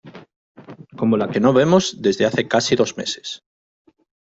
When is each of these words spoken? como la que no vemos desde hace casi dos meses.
como 0.99 1.15
la 1.21 1.27
que 1.31 1.39
no 1.45 1.53
vemos 1.59 2.01
desde 2.05 2.25
hace 2.25 2.47
casi 2.47 2.73
dos 2.75 2.97
meses. 2.97 3.27